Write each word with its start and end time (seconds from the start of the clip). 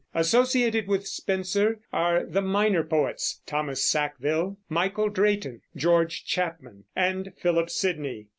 Associated 0.15 0.87
with 0.87 1.05
Spenser 1.05 1.79
are 1.93 2.25
the 2.25 2.41
minor 2.41 2.83
poets, 2.83 3.43
Thomas 3.45 3.83
Sackville, 3.83 4.57
Michael 4.67 5.09
Drayton, 5.09 5.61
George 5.75 6.25
Chapman, 6.25 6.85
and 6.95 7.33
Philip 7.37 7.69
Sidney. 7.69 8.25